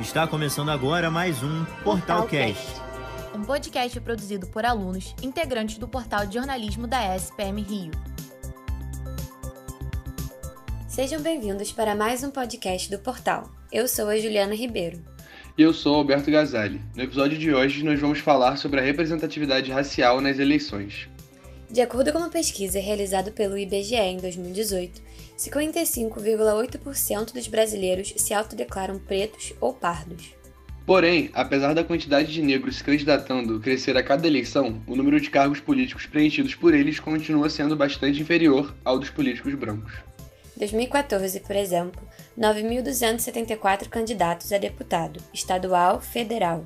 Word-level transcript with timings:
Está 0.00 0.26
começando 0.26 0.70
agora 0.70 1.10
mais 1.10 1.42
um 1.42 1.64
Portalcast. 1.82 2.66
Um 3.34 3.42
podcast 3.42 3.98
produzido 4.00 4.46
por 4.46 4.62
alunos 4.64 5.14
integrantes 5.22 5.78
do 5.78 5.88
portal 5.88 6.26
de 6.26 6.34
jornalismo 6.34 6.86
da 6.86 7.16
SPM 7.16 7.62
Rio. 7.62 7.90
Sejam 10.86 11.22
bem-vindos 11.22 11.72
para 11.72 11.94
mais 11.94 12.22
um 12.22 12.30
podcast 12.30 12.90
do 12.90 12.98
portal. 12.98 13.50
Eu 13.72 13.88
sou 13.88 14.08
a 14.08 14.18
Juliana 14.18 14.54
Ribeiro. 14.54 15.02
E 15.56 15.62
eu 15.62 15.72
sou 15.72 15.94
Alberto 15.94 16.30
Gazali. 16.30 16.78
No 16.94 17.02
episódio 17.02 17.38
de 17.38 17.54
hoje, 17.54 17.82
nós 17.82 17.98
vamos 17.98 18.18
falar 18.18 18.58
sobre 18.58 18.80
a 18.80 18.82
representatividade 18.82 19.72
racial 19.72 20.20
nas 20.20 20.38
eleições. 20.38 21.08
De 21.70 21.80
acordo 21.80 22.12
com 22.12 22.18
uma 22.18 22.30
pesquisa 22.30 22.78
realizada 22.78 23.30
pelo 23.30 23.56
IBGE 23.56 23.96
em 23.96 24.18
2018, 24.18 25.05
55,8% 25.36 27.32
dos 27.32 27.46
brasileiros 27.46 28.14
se 28.16 28.32
autodeclaram 28.32 28.98
pretos 28.98 29.52
ou 29.60 29.74
pardos. 29.74 30.34
Porém, 30.86 31.30
apesar 31.34 31.74
da 31.74 31.82
quantidade 31.82 32.32
de 32.32 32.40
negros 32.40 32.76
se 32.76 32.84
candidatando 32.84 33.58
crescer 33.58 33.96
a 33.96 34.04
cada 34.04 34.28
eleição, 34.28 34.80
o 34.86 34.94
número 34.94 35.20
de 35.20 35.28
cargos 35.28 35.58
políticos 35.58 36.06
preenchidos 36.06 36.54
por 36.54 36.72
eles 36.72 37.00
continua 37.00 37.50
sendo 37.50 37.74
bastante 37.74 38.20
inferior 38.20 38.72
ao 38.84 38.96
dos 38.96 39.10
políticos 39.10 39.52
brancos. 39.54 39.92
Em 40.56 40.60
2014, 40.60 41.40
por 41.40 41.56
exemplo, 41.56 42.00
9.274 42.38 43.88
candidatos 43.88 44.52
a 44.52 44.58
deputado, 44.58 45.20
estadual, 45.34 46.00
federal 46.00 46.64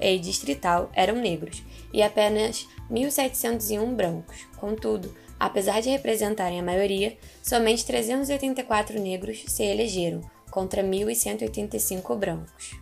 e 0.00 0.18
distrital 0.18 0.90
eram 0.92 1.14
negros 1.14 1.62
e 1.92 2.02
apenas 2.02 2.66
1.701 2.90 3.94
brancos. 3.94 4.36
Contudo, 4.56 5.14
apesar 5.40 5.80
de 5.80 5.88
representarem 5.88 6.60
a 6.60 6.62
maioria, 6.62 7.16
somente 7.42 7.86
384 7.86 9.00
negros 9.00 9.42
se 9.46 9.64
elegeram, 9.64 10.20
contra 10.50 10.84
1.185 10.84 12.16
brancos. 12.18 12.78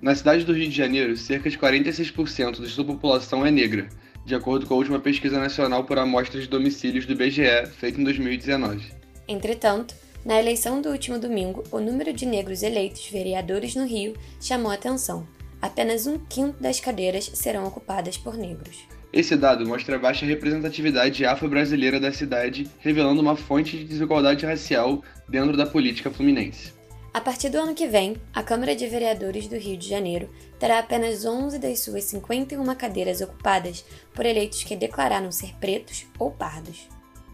Na 0.00 0.14
cidade 0.14 0.44
do 0.44 0.54
Rio 0.54 0.70
de 0.70 0.76
Janeiro, 0.76 1.16
cerca 1.16 1.50
de 1.50 1.58
46% 1.58 2.62
de 2.62 2.68
sua 2.68 2.84
população 2.84 3.44
é 3.44 3.50
negra, 3.50 3.88
de 4.24 4.34
acordo 4.34 4.66
com 4.66 4.74
a 4.74 4.76
última 4.78 4.98
pesquisa 4.98 5.38
nacional 5.38 5.84
por 5.84 5.98
amostras 5.98 6.44
de 6.44 6.48
domicílios 6.48 7.04
do 7.04 7.12
IBGE, 7.12 7.66
feita 7.78 8.00
em 8.00 8.04
2019. 8.04 8.92
Entretanto, 9.26 9.94
na 10.24 10.38
eleição 10.38 10.80
do 10.80 10.90
último 10.90 11.18
domingo, 11.18 11.64
o 11.70 11.80
número 11.80 12.12
de 12.12 12.26
negros 12.26 12.62
eleitos 12.62 13.08
vereadores 13.08 13.74
no 13.74 13.86
Rio 13.86 14.14
chamou 14.40 14.70
atenção. 14.70 15.26
Apenas 15.60 16.06
um 16.06 16.18
quinto 16.18 16.62
das 16.62 16.78
cadeiras 16.78 17.30
serão 17.34 17.66
ocupadas 17.66 18.16
por 18.16 18.36
negros. 18.36 18.86
Esse 19.12 19.36
dado 19.36 19.66
mostra 19.66 19.96
a 19.96 19.98
baixa 19.98 20.26
representatividade 20.26 21.24
afro-brasileira 21.24 21.98
da 21.98 22.12
cidade, 22.12 22.68
revelando 22.78 23.22
uma 23.22 23.36
fonte 23.36 23.78
de 23.78 23.84
desigualdade 23.84 24.44
racial 24.44 25.02
dentro 25.28 25.56
da 25.56 25.64
política 25.64 26.10
fluminense. 26.10 26.76
A 27.12 27.20
partir 27.20 27.48
do 27.48 27.58
ano 27.58 27.74
que 27.74 27.86
vem, 27.86 28.16
a 28.34 28.42
Câmara 28.42 28.76
de 28.76 28.86
Vereadores 28.86 29.48
do 29.48 29.56
Rio 29.56 29.78
de 29.78 29.88
Janeiro 29.88 30.28
terá 30.58 30.78
apenas 30.78 31.24
11 31.24 31.58
das 31.58 31.80
suas 31.80 32.04
51 32.04 32.62
cadeiras 32.74 33.22
ocupadas 33.22 33.84
por 34.14 34.26
eleitos 34.26 34.62
que 34.62 34.76
declararam 34.76 35.32
ser 35.32 35.54
pretos 35.58 36.06
ou 36.18 36.30
pardos. 36.30 36.86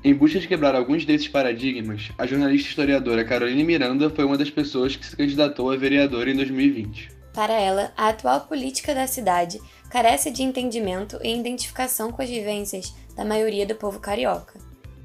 Em 0.02 0.14
busca 0.14 0.39
de 0.39 0.47
quebrar 0.47 0.77
alguns 0.77 1.05
desses 1.05 1.27
paradigmas, 1.28 2.11
a 2.17 2.27
jornalista 2.27 2.69
historiadora 2.69 3.25
Caroline 3.25 3.64
Miranda 3.64 4.08
foi 4.08 4.25
uma 4.25 4.39
das 4.39 4.50
pessoas 4.50 4.95
que 4.95 5.05
se 5.05 5.17
candidatou 5.17 5.72
a 5.72 5.77
vereadora 5.77 6.30
em 6.30 6.36
2020. 6.36 7.11
Para 7.34 7.55
ela, 7.55 7.92
a 7.97 8.11
atual 8.11 8.42
política 8.42 8.95
da 8.95 9.08
cidade 9.08 9.58
carece 9.94 10.28
de 10.28 10.42
entendimento 10.42 11.20
e 11.22 11.38
identificação 11.38 12.10
com 12.10 12.20
as 12.20 12.28
vivências 12.28 12.92
da 13.14 13.24
maioria 13.24 13.64
do 13.64 13.76
povo 13.76 14.00
carioca. 14.00 14.58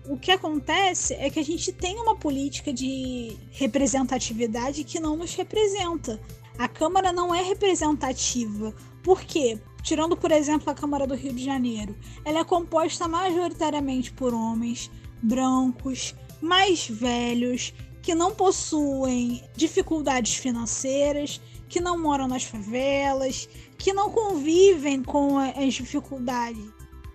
O 0.07 0.17
que 0.17 0.31
acontece 0.31 1.13
é 1.13 1.29
que 1.29 1.39
a 1.39 1.45
gente 1.45 1.71
tem 1.71 1.95
uma 1.97 2.15
política 2.15 2.73
de 2.73 3.37
representatividade 3.51 4.83
que 4.83 4.99
não 4.99 5.15
nos 5.15 5.35
representa. 5.35 6.19
A 6.57 6.67
Câmara 6.67 7.11
não 7.11 7.35
é 7.35 7.43
representativa. 7.43 8.73
Por 9.03 9.21
quê? 9.21 9.59
Tirando, 9.83 10.17
por 10.17 10.31
exemplo, 10.31 10.71
a 10.71 10.75
Câmara 10.75 11.05
do 11.05 11.13
Rio 11.13 11.33
de 11.33 11.45
Janeiro, 11.45 11.95
ela 12.25 12.39
é 12.39 12.43
composta 12.43 13.07
majoritariamente 13.07 14.11
por 14.11 14.33
homens 14.33 14.89
brancos, 15.21 16.15
mais 16.41 16.89
velhos, 16.89 17.75
que 18.01 18.15
não 18.15 18.33
possuem 18.33 19.43
dificuldades 19.55 20.33
financeiras, 20.33 21.39
que 21.69 21.79
não 21.79 21.97
moram 21.97 22.27
nas 22.27 22.43
favelas, 22.43 23.47
que 23.77 23.93
não 23.93 24.09
convivem 24.09 25.03
com 25.03 25.37
as 25.37 25.75
dificuldades. 25.75 26.65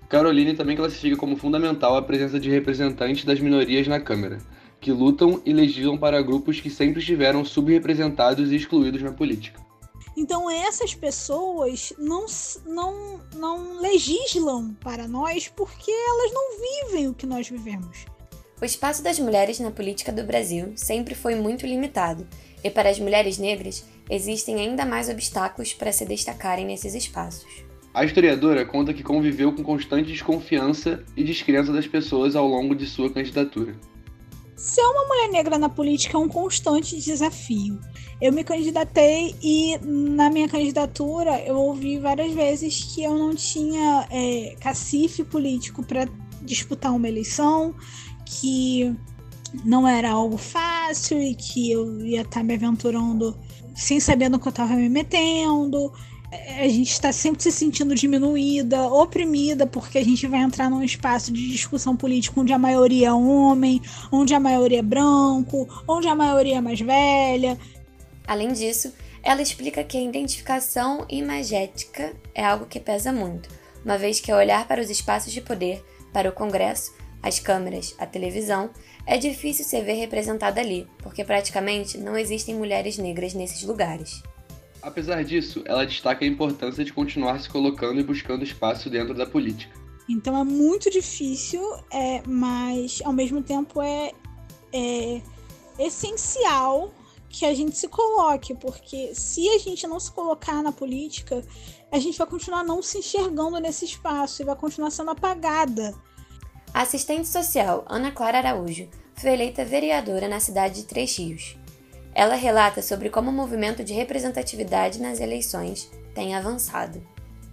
Caroline 0.09 0.55
também 0.55 0.77
classifica 0.77 1.17
como 1.17 1.37
fundamental 1.37 1.97
a 1.97 2.03
presença 2.03 2.39
de 2.39 2.49
representantes 2.49 3.25
das 3.25 3.41
minorias 3.41 3.89
na 3.89 3.99
Câmara, 3.99 4.39
que 4.81 4.93
lutam 4.93 5.43
e 5.45 5.53
legislam 5.53 5.99
para 5.99 6.23
grupos 6.23 6.61
que 6.61 6.71
sempre 6.71 7.01
estiveram 7.01 7.45
subrepresentados 7.45 8.53
e 8.53 8.57
excluídos 8.57 9.03
na 9.03 9.13
política. 9.13 9.61
Então 10.17 10.49
essas 10.49 10.95
pessoas 10.95 11.93
não, 11.99 12.27
não, 12.65 13.21
não 13.35 13.81
legislam 13.81 14.73
para 14.75 15.09
nós 15.09 15.49
porque 15.49 15.91
elas 15.91 16.33
não 16.33 16.51
vivem 16.61 17.09
o 17.09 17.15
que 17.15 17.27
nós 17.27 17.49
vivemos. 17.49 18.05
O 18.63 18.65
espaço 18.65 19.03
das 19.03 19.19
mulheres 19.19 19.59
na 19.59 19.73
política 19.73 20.13
do 20.13 20.23
Brasil 20.23 20.73
sempre 20.77 21.15
foi 21.15 21.35
muito 21.35 21.67
limitado, 21.67 22.25
e 22.63 22.71
para 22.71 22.89
as 22.89 22.99
mulheres 22.99 23.37
negras 23.37 23.85
existem 24.09 24.57
ainda 24.57 24.85
mais 24.85 25.09
obstáculos 25.09 25.73
para 25.73 25.93
se 25.93 26.05
destacarem 26.05 26.67
nesses 26.67 26.95
espaços. 26.95 27.65
A 27.93 28.05
historiadora 28.05 28.65
conta 28.65 28.93
que 28.93 29.05
conviveu 29.05 29.53
com 29.53 29.63
constante 29.63 30.11
desconfiança 30.11 31.05
e 31.17 31.23
descrença 31.23 31.73
das 31.73 31.87
pessoas 31.87 32.35
ao 32.35 32.47
longo 32.47 32.75
de 32.75 32.87
sua 32.87 33.09
candidatura. 33.09 33.75
Ser 34.57 34.83
uma 34.83 35.07
mulher 35.07 35.29
negra 35.31 35.59
na 35.59 35.69
política 35.69 36.17
é 36.17 36.21
um 36.21 36.29
constante 36.29 36.99
desafio. 36.99 37.79
Eu 38.21 38.33
me 38.33 38.43
candidatei 38.43 39.35
e 39.43 39.79
na 39.79 40.31
minha 40.31 40.49
candidatura 40.49 41.41
eu 41.43 41.57
ouvi 41.57 41.99
várias 41.99 42.33
vezes 42.33 42.83
que 42.83 43.05
eu 43.05 43.17
não 43.17 43.35
tinha 43.35 44.07
é, 44.11 44.57
cacife 44.61 45.23
político 45.23 45.85
para 45.85 46.09
disputar 46.43 46.93
uma 46.93 47.09
eleição, 47.09 47.75
que 48.25 48.93
não 49.65 49.87
era 49.87 50.11
algo 50.11 50.37
fácil 50.37 51.23
e 51.23 51.35
que 51.35 51.71
eu 51.71 52.01
ia 52.05 52.23
estar 52.23 52.41
tá 52.41 52.43
me 52.43 52.55
aventurando 52.55 53.37
sem 53.75 54.01
saber 54.01 54.29
no 54.29 54.39
que 54.39 54.47
eu 54.47 54.51
estava 54.51 54.75
me 54.75 54.89
metendo. 54.89 55.93
A 56.59 56.69
gente 56.69 56.91
está 56.91 57.13
sempre 57.13 57.43
se 57.43 57.53
sentindo 57.53 57.95
diminuída, 57.95 58.83
oprimida, 58.89 59.67
porque 59.67 59.99
a 59.99 60.05
gente 60.05 60.27
vai 60.27 60.41
entrar 60.41 60.69
num 60.69 60.83
espaço 60.83 61.33
de 61.33 61.49
discussão 61.49 61.97
política 61.97 62.41
onde 62.41 62.53
a 62.53 62.59
maioria 62.59 63.09
é 63.09 63.13
homem, 63.13 63.81
onde 64.11 64.35
a 64.35 64.41
maioria 64.41 64.81
é 64.81 64.83
branco, 64.83 65.69
onde 65.87 66.09
a 66.09 66.15
maioria 66.15 66.57
é 66.57 66.61
mais 66.61 66.81
velha. 66.81 67.59
Além 68.27 68.53
disso, 68.53 68.93
ela 69.23 69.43
explica 69.43 69.85
que 69.85 69.97
a 69.97 70.03
identificação 70.03 71.07
imagética 71.09 72.13
é 72.35 72.45
algo 72.45 72.67
que 72.67 72.81
pesa 72.81 73.13
muito, 73.13 73.49
uma 73.85 73.97
vez 73.97 74.19
que 74.19 74.33
ao 74.33 74.39
olhar 74.39 74.67
para 74.67 74.81
os 74.81 74.91
espaços 74.91 75.33
de 75.33 75.41
poder, 75.41 75.85
para 76.13 76.29
o 76.29 76.33
Congresso, 76.33 76.93
as 77.25 77.41
câmeras, 77.41 77.95
a 77.99 78.05
televisão, 78.05 78.69
é 79.07 79.17
difícil 79.17 79.65
se 79.65 79.81
ver 79.81 79.95
representada 79.95 80.61
ali, 80.61 80.87
porque 80.99 81.25
praticamente 81.25 81.97
não 81.97 82.19
existem 82.19 82.55
mulheres 82.55 82.99
negras 82.99 83.33
nesses 83.33 83.63
lugares. 83.63 84.23
Apesar 84.83 85.25
disso, 85.25 85.63
ela 85.65 85.87
destaca 85.87 86.23
a 86.23 86.29
importância 86.29 86.85
de 86.85 86.93
continuar 86.93 87.41
se 87.41 87.49
colocando 87.49 87.99
e 87.99 88.05
buscando 88.05 88.45
espaço 88.45 88.91
dentro 88.91 89.15
da 89.15 89.25
política. 89.25 89.75
Então 90.07 90.39
é 90.39 90.45
muito 90.45 90.91
difícil, 90.91 91.63
é, 91.91 92.23
mas 92.27 93.01
ao 93.03 93.13
mesmo 93.15 93.43
tempo 93.43 93.81
é, 93.81 94.13
é 94.71 95.23
essencial 95.79 96.93
que 97.31 97.47
a 97.47 97.55
gente 97.55 97.75
se 97.79 97.89
coloque, 97.89 98.55
porque 98.55 99.15
se 99.15 99.49
a 99.49 99.59
gente 99.59 99.87
não 99.87 99.99
se 99.99 100.13
colocar 100.13 100.63
na 100.63 100.73
política, 100.73 101.43
a 101.91 101.99
gente 101.99 102.19
vai 102.19 102.27
continuar 102.27 102.63
não 102.63 102.83
se 102.83 102.99
enxergando 102.99 103.59
nesse 103.59 103.87
espaço 103.87 104.43
e 104.43 104.45
vai 104.45 104.55
continuar 104.55 104.91
sendo 104.91 105.11
apagada 105.11 105.95
a 106.75 106.83
assistente 106.83 107.29
social 107.29 107.85
Ana 107.89 108.11
Clara 108.11 108.39
Araújo 108.39 108.89
foi 109.15 109.31
eleita 109.31 109.65
vereadora 109.65 110.27
na 110.27 110.41
cidade 110.41 110.75
de 110.75 110.87
Três 110.87 111.17
Rios. 111.17 111.57
Ela 112.13 112.35
relata 112.35 112.83
sobre 112.83 113.09
como 113.09 113.31
o 113.31 113.33
movimento 113.33 113.85
de 113.85 113.93
representatividade 113.93 115.01
nas 115.01 115.21
eleições 115.21 115.89
tem 116.13 116.35
avançado. 116.35 117.01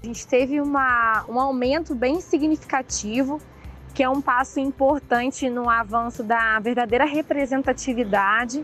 A 0.01 0.07
gente 0.07 0.25
teve 0.25 0.59
uma, 0.59 1.23
um 1.29 1.39
aumento 1.39 1.93
bem 1.93 2.19
significativo, 2.19 3.39
que 3.93 4.01
é 4.01 4.09
um 4.09 4.21
passo 4.21 4.59
importante 4.59 5.47
no 5.51 5.69
avanço 5.69 6.23
da 6.23 6.59
verdadeira 6.59 7.05
representatividade, 7.05 8.63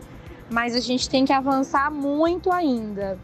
mas 0.50 0.74
a 0.74 0.80
gente 0.80 1.08
tem 1.08 1.24
que 1.24 1.32
avançar 1.32 1.88
muito 1.88 2.50
ainda. 2.50 3.16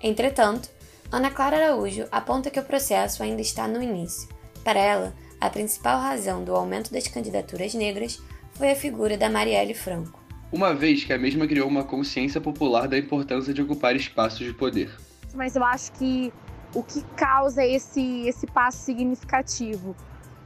Entretanto, 0.00 0.70
Ana 1.10 1.30
Clara 1.30 1.56
Araújo 1.56 2.06
aponta 2.12 2.50
que 2.50 2.60
o 2.60 2.64
processo 2.64 3.22
ainda 3.22 3.42
está 3.42 3.66
no 3.66 3.82
início. 3.82 4.28
Para 4.62 4.78
ela, 4.78 5.14
a 5.42 5.50
principal 5.50 5.98
razão 5.98 6.44
do 6.44 6.54
aumento 6.54 6.92
das 6.92 7.08
candidaturas 7.08 7.74
negras 7.74 8.22
foi 8.52 8.70
a 8.70 8.76
figura 8.76 9.18
da 9.18 9.28
Marielle 9.28 9.74
Franco. 9.74 10.22
Uma 10.52 10.72
vez 10.72 11.02
que 11.02 11.12
a 11.12 11.18
mesma 11.18 11.48
criou 11.48 11.66
uma 11.66 11.82
consciência 11.82 12.40
popular 12.40 12.86
da 12.86 12.96
importância 12.96 13.52
de 13.52 13.60
ocupar 13.60 13.96
espaços 13.96 14.46
de 14.46 14.52
poder. 14.52 14.96
Mas 15.34 15.56
eu 15.56 15.64
acho 15.64 15.90
que 15.94 16.32
o 16.72 16.80
que 16.80 17.02
causa 17.16 17.66
esse, 17.66 18.24
esse 18.28 18.46
passo 18.46 18.84
significativo? 18.84 19.96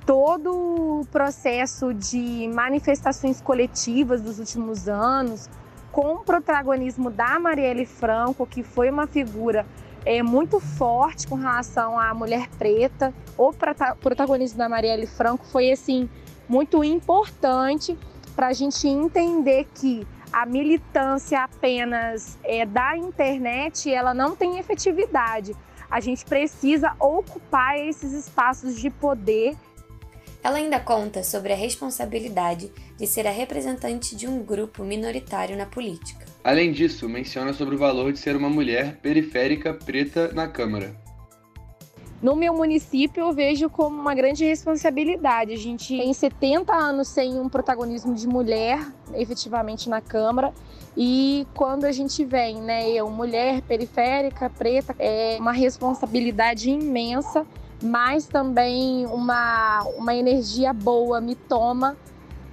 Todo 0.06 1.00
o 1.00 1.06
processo 1.12 1.92
de 1.92 2.48
manifestações 2.54 3.38
coletivas 3.38 4.22
dos 4.22 4.38
últimos 4.38 4.88
anos, 4.88 5.46
com 5.92 6.14
o 6.14 6.18
protagonismo 6.20 7.10
da 7.10 7.38
Marielle 7.38 7.84
Franco, 7.84 8.46
que 8.46 8.62
foi 8.62 8.88
uma 8.88 9.06
figura 9.06 9.66
é, 10.06 10.22
muito 10.22 10.60
forte 10.60 11.26
com 11.26 11.34
relação 11.34 11.98
à 11.98 12.14
mulher 12.14 12.48
preta. 12.56 13.12
O 13.36 13.52
protagonismo 13.52 14.56
da 14.56 14.68
Marielle 14.68 15.06
Franco 15.06 15.44
foi 15.44 15.72
assim 15.72 16.08
muito 16.48 16.82
importante 16.84 17.98
para 18.34 18.46
a 18.46 18.52
gente 18.52 18.86
entender 18.86 19.66
que 19.74 20.06
a 20.32 20.46
militância 20.46 21.42
apenas 21.42 22.38
é, 22.44 22.64
da 22.64 22.96
internet 22.96 23.92
ela 23.92 24.14
não 24.14 24.36
tem 24.36 24.58
efetividade. 24.58 25.54
A 25.90 26.00
gente 26.00 26.24
precisa 26.24 26.94
ocupar 27.00 27.76
esses 27.78 28.12
espaços 28.12 28.76
de 28.80 28.90
poder 28.90 29.56
ela 30.42 30.58
ainda 30.58 30.78
conta 30.78 31.24
sobre 31.24 31.52
a 31.52 31.56
responsabilidade 31.56 32.70
de 32.96 33.04
ser 33.04 33.26
a 33.26 33.32
representante 33.32 34.14
de 34.14 34.28
um 34.28 34.44
grupo 34.44 34.84
minoritário 34.84 35.56
na 35.56 35.66
política. 35.66 36.24
Além 36.46 36.70
disso, 36.70 37.08
menciona 37.08 37.52
sobre 37.52 37.74
o 37.74 37.78
valor 37.78 38.12
de 38.12 38.20
ser 38.20 38.36
uma 38.36 38.48
mulher 38.48 39.00
periférica 39.02 39.74
preta 39.74 40.30
na 40.32 40.46
Câmara. 40.46 40.94
No 42.22 42.36
meu 42.36 42.54
município, 42.54 43.20
eu 43.20 43.32
vejo 43.32 43.68
como 43.68 44.00
uma 44.00 44.14
grande 44.14 44.44
responsabilidade. 44.44 45.52
A 45.52 45.56
gente 45.56 45.88
tem 45.88 46.14
70 46.14 46.72
anos 46.72 47.08
sem 47.08 47.40
um 47.40 47.48
protagonismo 47.48 48.14
de 48.14 48.28
mulher 48.28 48.78
efetivamente 49.14 49.90
na 49.90 50.00
Câmara. 50.00 50.54
E 50.96 51.44
quando 51.52 51.84
a 51.84 51.90
gente 51.90 52.24
vem, 52.24 52.62
né, 52.62 52.90
eu, 52.90 53.10
mulher 53.10 53.60
periférica, 53.62 54.48
preta, 54.48 54.94
é 55.00 55.38
uma 55.40 55.50
responsabilidade 55.50 56.70
imensa 56.70 57.44
mas 57.82 58.24
também 58.24 59.04
uma, 59.06 59.82
uma 59.98 60.14
energia 60.14 60.72
boa 60.72 61.20
me 61.20 61.34
toma 61.34 61.94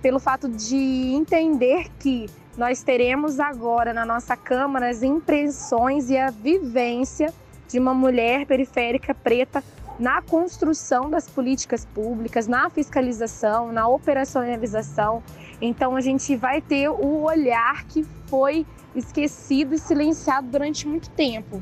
pelo 0.01 0.19
fato 0.19 0.49
de 0.49 0.75
entender 0.75 1.87
que 1.97 2.29
nós 2.57 2.83
teremos 2.83 3.39
agora 3.39 3.93
na 3.93 4.05
nossa 4.05 4.37
Câmara 4.37 4.89
as 4.89 5.01
impressões 5.01 6.09
e 6.09 6.17
a 6.17 6.29
vivência 6.29 7.33
de 7.67 7.79
uma 7.79 7.93
mulher 7.93 8.45
periférica 8.45 9.13
preta 9.13 9.63
na 9.99 10.21
construção 10.21 11.09
das 11.09 11.27
políticas 11.27 11.85
públicas, 11.85 12.47
na 12.47 12.69
fiscalização, 12.69 13.71
na 13.71 13.87
operacionalização. 13.87 15.23
Então 15.61 15.95
a 15.95 16.01
gente 16.01 16.35
vai 16.35 16.61
ter 16.61 16.89
o 16.89 17.23
olhar 17.23 17.85
que 17.85 18.03
foi 18.27 18.65
esquecido 18.95 19.73
e 19.73 19.79
silenciado 19.79 20.47
durante 20.47 20.87
muito 20.87 21.09
tempo. 21.11 21.61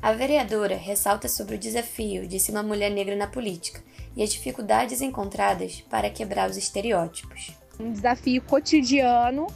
A 0.00 0.12
vereadora 0.12 0.76
ressalta 0.76 1.28
sobre 1.28 1.54
o 1.54 1.58
desafio 1.58 2.26
de 2.26 2.40
ser 2.40 2.52
uma 2.52 2.62
mulher 2.62 2.90
negra 2.90 3.14
na 3.14 3.26
política 3.26 3.80
e 4.16 4.22
as 4.22 4.32
dificuldades 4.32 5.00
encontradas 5.00 5.80
para 5.88 6.10
quebrar 6.10 6.50
os 6.50 6.56
estereótipos. 6.56 7.52
Um 7.78 7.92
desafio 7.92 8.42
cotidiano, 8.42 9.46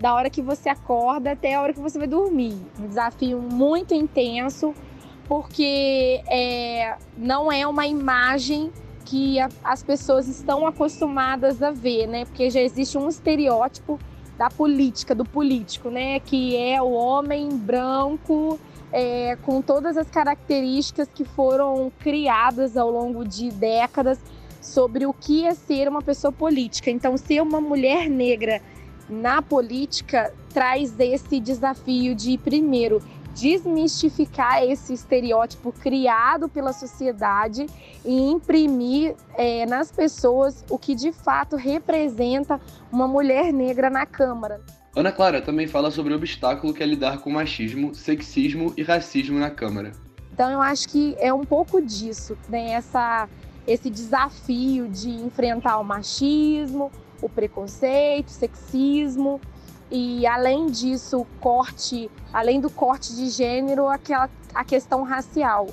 da 0.00 0.14
hora 0.14 0.28
que 0.28 0.42
você 0.42 0.68
acorda 0.68 1.32
até 1.32 1.54
a 1.54 1.62
hora 1.62 1.72
que 1.72 1.80
você 1.80 1.98
vai 1.98 2.08
dormir. 2.08 2.56
Um 2.78 2.88
desafio 2.88 3.40
muito 3.40 3.94
intenso, 3.94 4.74
porque 5.26 6.22
é, 6.28 6.96
não 7.16 7.50
é 7.50 7.66
uma 7.66 7.86
imagem 7.86 8.72
que 9.04 9.38
a, 9.38 9.48
as 9.62 9.82
pessoas 9.82 10.26
estão 10.28 10.66
acostumadas 10.66 11.62
a 11.62 11.70
ver, 11.70 12.06
né? 12.06 12.24
Porque 12.24 12.50
já 12.50 12.60
existe 12.60 12.98
um 12.98 13.08
estereótipo 13.08 13.98
da 14.36 14.50
política, 14.50 15.14
do 15.14 15.24
político, 15.24 15.90
né? 15.90 16.20
Que 16.20 16.56
é 16.56 16.80
o 16.82 16.90
homem 16.92 17.48
branco 17.50 18.58
é, 18.92 19.36
com 19.42 19.60
todas 19.60 19.96
as 19.96 20.08
características 20.08 21.08
que 21.12 21.24
foram 21.24 21.92
criadas 22.00 22.76
ao 22.76 22.90
longo 22.90 23.24
de 23.24 23.50
décadas 23.50 24.18
sobre 24.60 25.04
o 25.04 25.12
que 25.12 25.44
é 25.44 25.54
ser 25.54 25.88
uma 25.88 26.00
pessoa 26.00 26.32
política. 26.32 26.90
Então, 26.90 27.16
ser 27.16 27.42
uma 27.42 27.60
mulher 27.60 28.08
negra 28.08 28.62
na 29.08 29.42
política 29.42 30.32
traz 30.52 30.94
esse 30.98 31.40
desafio 31.40 32.14
de, 32.14 32.38
primeiro, 32.38 33.02
desmistificar 33.34 34.62
esse 34.62 34.94
estereótipo 34.94 35.72
criado 35.72 36.48
pela 36.48 36.72
sociedade 36.72 37.66
e 38.04 38.30
imprimir 38.30 39.16
é, 39.36 39.66
nas 39.66 39.90
pessoas 39.90 40.64
o 40.70 40.78
que 40.78 40.94
de 40.94 41.12
fato 41.12 41.56
representa 41.56 42.60
uma 42.92 43.08
mulher 43.08 43.52
negra 43.52 43.90
na 43.90 44.06
Câmara. 44.06 44.60
Ana 44.96 45.10
Clara 45.10 45.42
também 45.42 45.66
fala 45.66 45.90
sobre 45.90 46.12
o 46.12 46.16
obstáculo 46.16 46.72
que 46.72 46.82
é 46.82 46.86
lidar 46.86 47.18
com 47.18 47.28
machismo, 47.28 47.94
sexismo 47.94 48.72
e 48.76 48.82
racismo 48.82 49.38
na 49.38 49.50
Câmara. 49.50 49.90
Então 50.32 50.50
eu 50.50 50.60
acho 50.60 50.88
que 50.88 51.16
é 51.18 51.32
um 51.32 51.44
pouco 51.44 51.82
disso, 51.82 52.38
né? 52.48 52.70
Essa, 52.70 53.28
esse 53.66 53.90
desafio 53.90 54.88
de 54.88 55.10
enfrentar 55.10 55.78
o 55.78 55.84
machismo, 55.84 56.92
o 57.24 57.28
preconceito, 57.28 58.28
o 58.28 58.32
sexismo 58.32 59.40
e 59.90 60.26
além 60.26 60.66
disso, 60.66 61.20
o 61.20 61.24
corte, 61.40 62.10
além 62.32 62.60
do 62.60 62.68
corte 62.68 63.14
de 63.14 63.28
gênero, 63.28 63.88
aquela 63.88 64.28
a 64.54 64.64
questão 64.64 65.02
racial. 65.02 65.68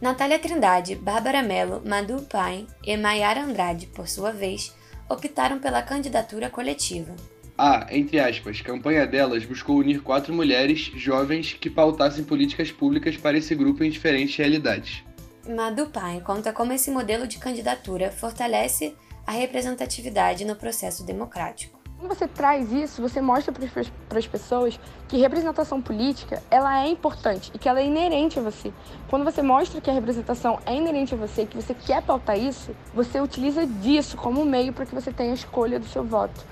Natália 0.00 0.38
Trindade, 0.38 0.94
Bárbara 0.96 1.42
Mello, 1.42 1.80
Madu 1.84 2.22
Paim 2.22 2.66
e 2.84 2.96
Maiara 2.96 3.42
Andrade, 3.42 3.86
por 3.86 4.08
sua 4.08 4.30
vez, 4.32 4.74
optaram 5.08 5.58
pela 5.58 5.80
candidatura 5.80 6.50
coletiva. 6.50 7.14
A, 7.56 7.86
entre 7.90 8.18
aspas, 8.18 8.60
campanha 8.60 9.06
delas 9.06 9.44
buscou 9.44 9.76
unir 9.76 10.02
quatro 10.02 10.34
mulheres 10.34 10.90
jovens 10.96 11.52
que 11.52 11.70
pautassem 11.70 12.24
políticas 12.24 12.72
públicas 12.72 13.16
para 13.16 13.38
esse 13.38 13.54
grupo 13.54 13.84
em 13.84 13.90
diferentes 13.90 14.36
realidades. 14.36 15.04
Madu 15.48 15.86
Pai 15.86 16.20
conta 16.20 16.52
como 16.52 16.72
esse 16.72 16.90
modelo 16.90 17.26
de 17.26 17.38
candidatura 17.38 18.10
fortalece 18.10 18.94
a 19.26 19.32
representatividade 19.32 20.44
no 20.44 20.56
processo 20.56 21.04
democrático. 21.04 21.78
Quando 21.98 22.14
você 22.14 22.28
traz 22.28 22.70
isso, 22.70 23.00
você 23.00 23.20
mostra 23.20 23.52
para 23.52 24.18
as 24.18 24.26
pessoas 24.26 24.78
que 25.08 25.16
representação 25.16 25.80
política 25.80 26.42
ela 26.50 26.84
é 26.84 26.88
importante 26.88 27.50
e 27.54 27.58
que 27.58 27.68
ela 27.68 27.80
é 27.80 27.86
inerente 27.86 28.38
a 28.38 28.42
você. 28.42 28.72
Quando 29.08 29.24
você 29.24 29.40
mostra 29.40 29.80
que 29.80 29.88
a 29.88 29.94
representação 29.94 30.58
é 30.66 30.74
inerente 30.74 31.14
a 31.14 31.16
você 31.16 31.42
e 31.42 31.46
que 31.46 31.56
você 31.56 31.72
quer 31.72 32.02
pautar 32.02 32.38
isso, 32.38 32.76
você 32.92 33.20
utiliza 33.20 33.66
disso 33.66 34.16
como 34.16 34.44
meio 34.44 34.72
para 34.72 34.84
que 34.84 34.94
você 34.94 35.12
tenha 35.12 35.30
a 35.30 35.34
escolha 35.34 35.78
do 35.78 35.86
seu 35.86 36.04
voto. 36.04 36.44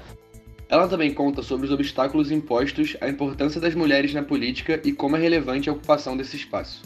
Ela 0.71 0.89
também 0.89 1.13
conta 1.13 1.43
sobre 1.43 1.67
os 1.67 1.73
obstáculos 1.73 2.31
impostos, 2.31 2.97
a 2.99 3.09
importância 3.09 3.61
das 3.61 3.75
mulheres 3.75 4.15
na 4.15 4.23
política 4.23 4.81
e 4.83 4.91
como 4.91 5.17
é 5.17 5.21
relevante 5.21 5.69
a 5.69 5.73
ocupação 5.75 6.17
desse 6.17 6.37
espaço. 6.37 6.81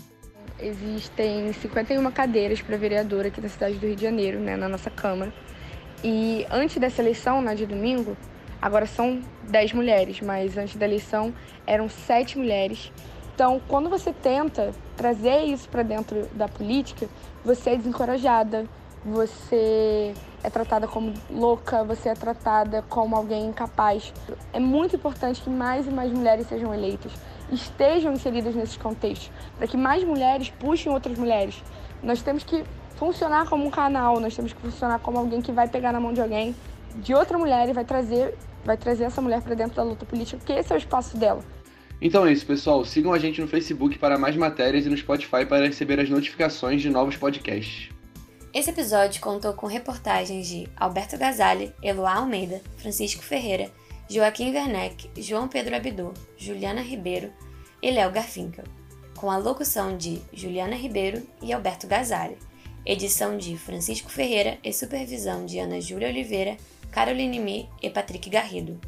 Existem 0.59 1.53
51 1.53 2.11
cadeiras 2.11 2.61
para 2.61 2.77
vereadora 2.77 3.29
aqui 3.29 3.41
na 3.41 3.49
cidade 3.49 3.77
do 3.77 3.87
Rio 3.87 3.95
de 3.95 4.03
Janeiro, 4.03 4.41
né, 4.41 4.57
na 4.57 4.69
nossa 4.69 4.91
Câmara. 4.91 5.33
E 6.05 6.47
antes 6.51 6.77
dessa 6.79 7.01
eleição, 7.03 7.41
na 7.41 7.55
de 7.55 7.67
domingo, 7.67 8.17
agora 8.61 8.87
são 8.87 9.21
10 9.45 9.73
mulheres, 9.73 10.21
mas 10.21 10.57
antes 10.57 10.77
da 10.77 10.87
eleição 10.87 11.35
eram 11.67 11.89
7 11.89 12.39
mulheres. 12.39 12.93
Então, 13.35 13.61
quando 13.69 13.91
você 13.91 14.13
tenta 14.13 14.73
trazer 14.97 15.45
isso 15.45 15.69
para 15.69 15.83
dentro 15.83 16.27
da 16.33 16.49
política, 16.49 17.09
você 17.45 17.71
é 17.71 17.77
desencorajada, 17.77 18.67
você 19.05 20.15
é 20.43 20.51
tratada 20.51 20.89
como 20.89 21.13
louca, 21.31 21.85
você 21.85 22.09
é 22.09 22.15
tratada 22.15 22.83
como 22.89 23.15
alguém 23.15 23.47
incapaz. 23.47 24.13
É 24.53 24.59
muito 24.59 24.97
importante 24.97 25.41
que 25.43 25.51
mais 25.51 25.87
e 25.87 25.91
mais 25.91 26.11
mulheres 26.11 26.47
sejam 26.49 26.75
eleitas, 26.75 27.13
estejam 27.53 28.13
inseridas 28.13 28.55
nesses 28.55 28.77
contextos, 28.77 29.31
para 29.57 29.67
que 29.67 29.77
mais 29.77 30.03
mulheres 30.03 30.51
puxem 30.59 30.91
outras 30.91 31.19
mulheres. 31.19 31.63
Nós 32.03 32.23
temos 32.23 32.43
que 32.43 32.65
funcionar 32.97 33.49
como 33.49 33.67
um 33.67 33.71
canal, 33.71 34.19
nós 34.21 34.35
temos 34.35 34.53
que 34.53 34.61
funcionar 34.61 34.99
como 34.99 35.19
alguém 35.19 35.41
que 35.41 35.53
vai 35.53 35.69
pegar 35.69 35.93
na 35.93 36.01
mão 36.01 36.13
de 36.13 36.21
alguém, 36.21 36.55
de 36.97 37.15
outra 37.15 37.39
mulher 37.39 37.69
e 37.69 37.73
vai 37.73 37.85
trazer, 37.85 38.35
vai 38.65 38.77
trazer 38.77 39.05
essa 39.05 39.21
mulher 39.21 39.43
para 39.43 39.55
dentro 39.55 39.77
da 39.77 39.83
luta 39.83 40.05
política, 40.05 40.39
porque 40.39 40.53
esse 40.53 40.73
é 40.73 40.77
o 40.77 40.79
espaço 40.79 41.17
dela. 41.17 41.43
Então 42.01 42.27
é 42.27 42.33
isso, 42.33 42.45
pessoal. 42.45 42.85
Sigam 42.85 43.13
a 43.13 43.19
gente 43.19 43.41
no 43.41 43.49
Facebook 43.49 43.99
para 43.99 44.19
mais 44.19 44.37
matérias 44.37 44.85
e 44.85 44.91
no 44.91 44.97
Spotify 44.97 45.47
para 45.47 45.67
receber 45.67 45.99
as 45.99 46.11
notificações 46.11 46.83
de 46.83 46.91
novos 46.91 47.17
podcasts. 47.17 47.91
Esse 48.53 48.71
episódio 48.71 49.21
contou 49.21 49.53
com 49.53 49.67
reportagens 49.67 50.47
de 50.47 50.69
Alberto 50.77 51.19
Gazali, 51.19 51.75
Eloá 51.83 52.15
Almeida, 52.15 52.63
Francisco 52.79 53.23
Ferreira, 53.23 53.71
Joaquim 54.09 54.51
Werneck, 54.51 55.11
João 55.21 55.49
Pedro 55.49 55.75
Abdu, 55.75 56.15
Juliana 56.37 56.81
Ribeiro 56.81 57.31
e 57.83 57.91
Léo 57.91 58.11
Garfinkel, 58.11 58.65
com 59.17 59.31
a 59.31 59.37
locução 59.37 59.97
de 59.97 60.23
Juliana 60.33 60.75
Ribeiro 60.75 61.23
e 61.43 61.53
Alberto 61.53 61.87
Gazali, 61.87 62.39
edição 62.87 63.37
de 63.37 63.59
Francisco 63.59 64.09
Ferreira 64.09 64.59
e 64.63 64.73
supervisão 64.73 65.45
de 65.45 65.59
Ana 65.59 65.81
Júlia 65.81 66.09
Oliveira, 66.09 66.57
Caroline 66.93 67.41
Mi 67.41 67.69
e 67.83 67.91
Patrick 67.91 68.31
Garrido. 68.31 68.81